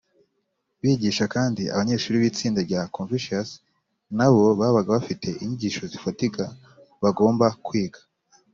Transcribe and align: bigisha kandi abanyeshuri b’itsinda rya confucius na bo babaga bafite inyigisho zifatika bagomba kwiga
bigisha 0.81 1.25
kandi 1.35 1.61
abanyeshuri 1.73 2.21
b’itsinda 2.21 2.59
rya 2.67 2.81
confucius 2.95 3.49
na 4.17 4.27
bo 4.33 4.43
babaga 4.59 4.89
bafite 4.97 5.27
inyigisho 5.43 5.83
zifatika 5.91 6.43
bagomba 7.03 7.47
kwiga 7.67 8.01